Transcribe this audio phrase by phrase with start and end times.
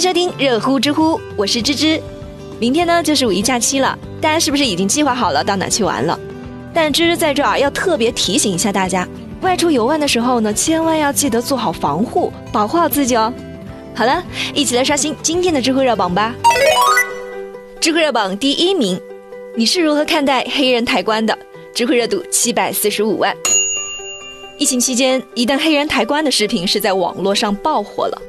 [0.00, 2.00] 收听热乎知乎，我是芝芝。
[2.58, 6.18] 明天呢就是五一假期了，大家是不是已经计划好了到哪去玩了？
[6.72, 9.06] 但芝芝在这儿要特别提醒一下大家，
[9.42, 13.30] 外出游玩的时候呢，千万要记得做好防护，保护好自己哦。
[13.94, 14.24] 好了，
[14.54, 16.34] 一起来刷新今天的知乎热榜吧。
[17.78, 18.98] 知乎热榜第一名，
[19.54, 21.38] 你是如何看待黑人抬棺的？
[21.74, 23.36] 知乎热度七百四十五万。
[24.56, 28.22] 疫情期间，一段黑人抬棺的视频是在网络上爆火了。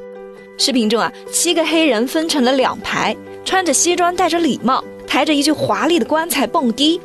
[0.64, 7.00] 视频中啊，七个黑人分成了两排，穿着西装，戴着礼帽，抬着一具华丽的棺材蹦迪。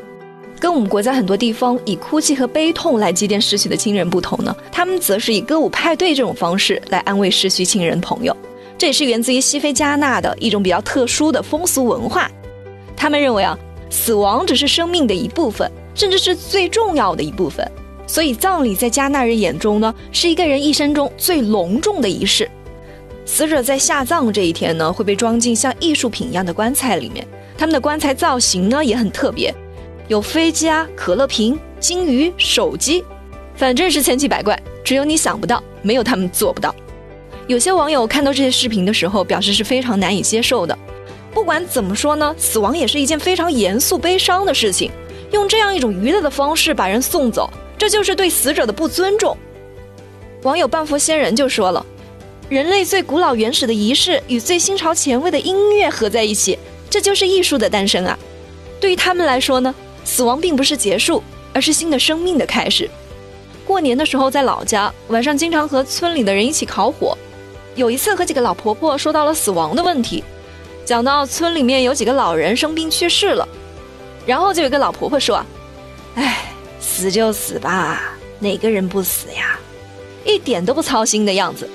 [0.60, 8.38] 跟我们国家很多地方以哭泣和悲痛来祭奠逝去的亲人不同呢，他们则是以歌舞派对这种方式来安慰逝去亲人朋友。
[8.78, 12.30] 这也是源自于西非加纳的一种比较特殊的风俗文化。
[12.96, 13.58] 他们认为啊，
[13.90, 17.68] 死亡只是生命的一部分，甚至是最重要的一部分。
[18.06, 22.48] 所以葬礼在加纳人眼中呢，是一个人一生中最隆重的仪式。
[23.28, 27.28] 死者在下葬这一天呢，会被装进像艺术品一样的棺材里面。
[27.58, 29.54] 他们的棺材造型呢也很特别，
[30.08, 33.04] 有飞机啊、可乐瓶、金鱼、手机，
[33.54, 36.74] 反正是千奇百怪，只有你想不到，没有他们做不到。
[37.48, 40.78] 有些网友看到这些视频的时候，表示是非常难以接受的。
[41.34, 44.90] 不管怎么说呢，死亡也是一件非常严肃、悲伤的事情，
[45.32, 49.36] 用这样一种娱乐的方式把人送走，这就是对死者的不尊重。
[50.44, 51.86] 网友半佛仙人就说了。
[52.50, 56.58] 人类最古老原始的仪式与最新潮前卫的音乐合在一起，
[56.90, 58.18] 这就是艺术的诞生啊！
[58.80, 62.90] 对于他们来说呢，死亡并不是结束，而是新的生命的开始。
[63.66, 67.18] 过年的时候在老家，晚上经常和村里的人一起烤火。
[67.76, 70.24] 有一次和几个老婆婆说到了死亡的问题，
[70.86, 73.46] 讲到村里面有几个老人生病去世了，
[74.26, 75.46] 然后就有个老婆婆说
[76.16, 76.46] ：“哎，
[76.80, 79.60] 死就死吧，哪个人不死呀？
[80.24, 81.70] 一点都不操心的样子。”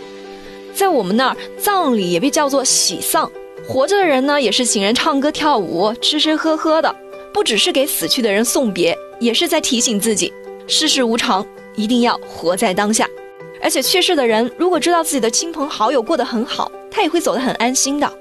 [0.75, 3.31] 在我们那儿，葬礼也被叫做喜丧。
[3.67, 6.95] 活着的人呢，也是请人唱歌跳舞、吃吃喝喝的，
[7.33, 10.33] 不只是给死去的人送别，也是在提醒自己，
[10.67, 13.09] 世事无常，一定要活在当下。
[13.63, 18.13] 而且去世的人如果知道自己的亲朋好友过得很好，他也会走得很安心的。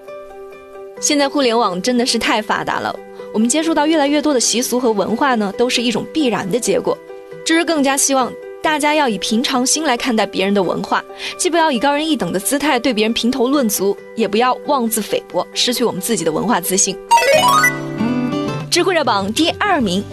[0.99, 2.95] 现在互联网真的是太发达了，
[3.33, 6.95] 我们接触到越来越多的习俗和文化呢，都是一种必然的结果。
[7.43, 8.31] 只是更加希望。
[8.63, 11.03] 大家要以平常心来看待别人的文化，
[11.35, 16.95] 既不要以高人一等的姿态对别人评头论足，也不要妄自菲薄，失去我们自己的文化自信。
[18.69, 20.03] 知乎热榜第二名，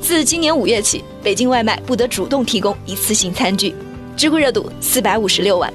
[0.00, 3.74] 自今年五月起，北京外卖不得主动提供一次性餐具，
[4.16, 5.70] 知乎热度四百五十六万。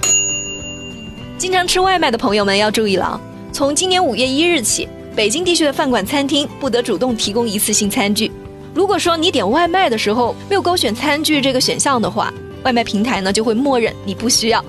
[1.38, 3.22] 经常吃外卖的朋友们要注意了啊！
[3.53, 8.31] 从今年五月一日起，北京地区的饭馆、餐厅不得主动提供一次性餐具。
[8.77, 14.63] 如果说你点外卖的时候没有勾选餐具这个选项的话，外卖平台呢就会默认你不需要。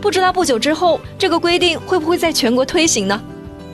[0.00, 3.22] 不知道不久之后这个规定会不会在全国推行呢？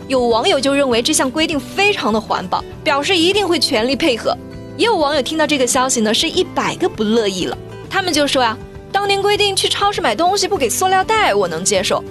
[0.09, 4.37] 有网友就认为这项规定非常的环保，表示一定会全力配合。
[4.77, 7.57] 也有网友听到这个消息呢，是一百个不乐意了。
[7.89, 8.59] 他们就说呀，
[8.91, 12.03] 当年规定去超市买东西不给塑料袋，我能接受，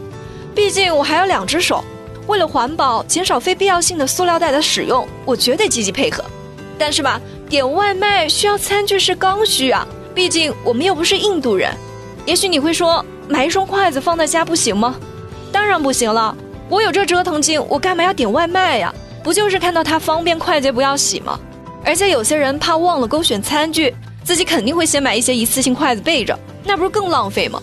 [0.56, 1.84] 毕竟我还有两只手，
[2.28, 6.24] 为了环保，减少非必要性的塑料袋的使用，我绝对积极配合。
[6.80, 7.20] 但是吧。
[7.50, 11.74] 点外卖需要餐具是刚需啊，毕竟我们又不是印度人。
[12.26, 14.96] 也许你会说，买一双筷子放在家不行吗？
[15.52, 16.36] 当然不行了。
[16.70, 18.94] 我有这折腾劲，我干嘛要点外卖呀？
[19.24, 21.40] 不就是看到它方便快捷，不要洗吗？
[21.86, 27.62] 而且有些人怕忘了勾选餐具，自己肯定会先买一些一次性筷子备着，那不是更浪费吗？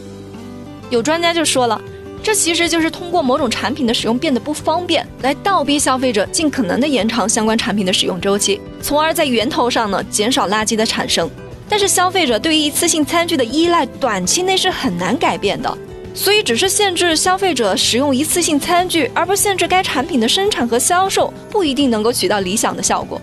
[0.88, 1.78] 有专家就说了。
[2.24, 11.30] 这其实就是通过某种产品的使用变得不方便，来倒逼消费者尽可能的延长相关产品的使用周期，从而在源头上呢减少垃圾的产生。
[11.68, 15.76] 但是消费者对于一次性餐具的依赖，短期内是很难改变的。
[16.14, 23.20] 所以只是限制消费者使用一次性餐具，而不限制该产品的生产和销售，不一定能够起到理想的效果。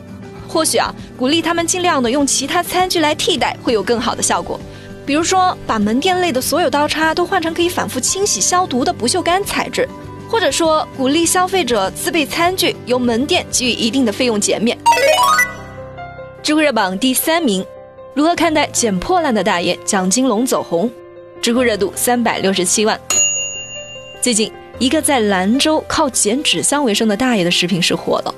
[0.47, 4.59] 或许啊，鼓励他们尽量的用其他餐具来替代，会有更好的效果。
[5.11, 9.85] 比如说，把门店内的所有刀叉都换成可以反复清洗消毒的不锈钢材质，
[10.29, 14.77] 或者说鼓励消费者自备餐具，由门店给予一定的费用减免。
[16.41, 17.61] 知乎热榜第三名，
[18.13, 20.89] 如何看待捡破烂的大爷蒋金龙走红？
[21.41, 22.97] 知乎热度三百六十七万。
[24.21, 24.49] 最近，
[24.79, 28.33] 一个在兰州靠捡纸箱为生的大爷的视频是火了，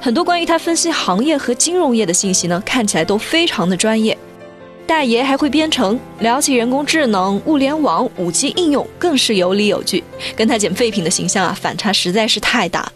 [0.00, 4.18] 很多关于他分析行业和金融业的信息呢，看起来都非常的专业。
[4.86, 10.04] 大爷还会编程，聊起人工智能、物联网、五 G 应用，更是有理有据。
[10.36, 12.90] 跟他捡废品的形象啊，反差实在是太大。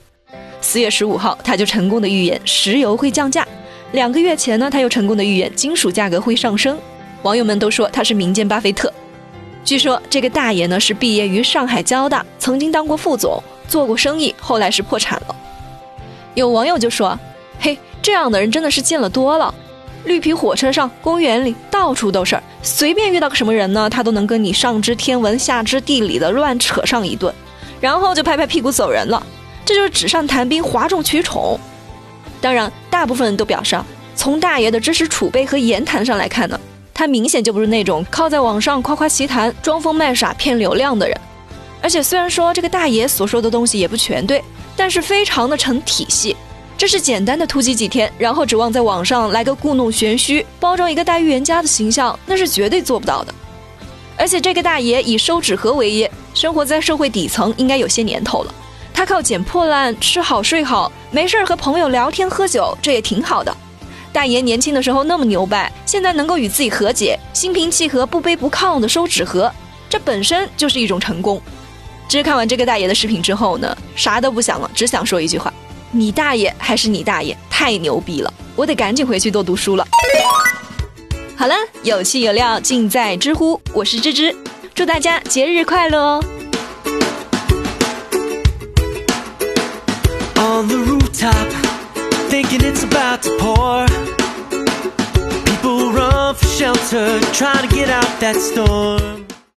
[0.60, 3.42] 四月十五号，他就成功的预言石油会降价；
[3.90, 6.78] 两个月前呢，他又成功的预言金属价格会上升。
[7.22, 8.92] 网友们都说他是民间巴菲特。
[9.64, 15.34] 据说这个大爷呢是毕业于上海交大，曾经当过副总，做过生意，后来是破产了。
[16.34, 17.19] 有网友就说
[17.58, 19.52] ：“嘿，这样的人真的是见了多了。
[20.05, 27.32] 绿皮火车上、公园里到处都是，随便遇到个什么人呢，他都能跟你上知天文下知地理的乱扯上一顿，
[27.81, 29.25] 然后就拍拍屁股走人了。
[29.64, 31.58] 这就是纸上谈兵、哗众取宠。
[32.41, 33.79] 当然，大部分人都表示，
[34.17, 36.58] 从大爷的知识储备和言谈上来看呢。”
[36.93, 41.19] 他明显就不是那种靠在网上夸夸其谈、装疯卖傻骗流量的人，
[41.81, 44.44] 而且虽然说这个大爷所说的东西也不全对，
[44.76, 46.37] 但是非常的成体系。
[46.81, 53.35] 这是简单的突击几天，然后指望在网上来个故弄玄虚、包装一个大预言家的形象，那是绝对做不到的。
[54.17, 58.55] 而且这个大爷以收纸盒为业，生活在社会底层，应该有些年头了。
[58.94, 63.55] 他靠捡破烂、吃好睡好，没事儿和朋友聊天喝酒，这也挺好的。
[64.11, 69.53] 大爷年轻的时候那么牛掰，现在能够与自己和解，心平气和、不卑不亢的收纸盒，
[69.91, 71.38] 这本身就是一种成功。
[72.09, 75.53] 其实看完这个大爷的视频之后呢，啥都不想了，只想说一句话：
[75.92, 78.32] 你大爷还是你大爷，太牛逼了！
[78.54, 79.84] 我得赶紧回去多读书了。
[81.37, 84.37] 好了，有趣有料尽在知乎，我是芝芝，
[84.72, 86.25] 祝大家节日快乐哦
[90.37, 93.87] on！thinking it's about to pour.
[95.44, 99.19] People run for shelter, trying to get out that storm.